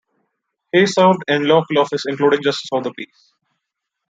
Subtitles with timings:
[0.73, 3.33] He served in local office including justice of the peace.